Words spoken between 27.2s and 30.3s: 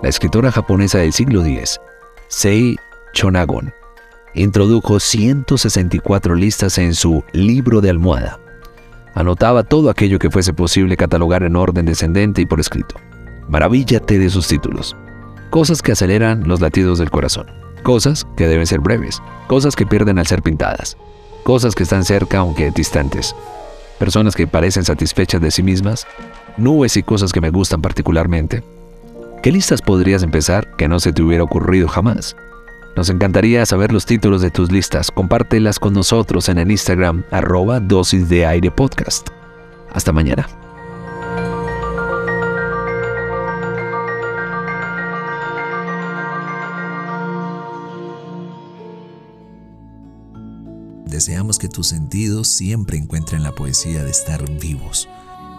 que me gustan particularmente. ¿Qué listas podrías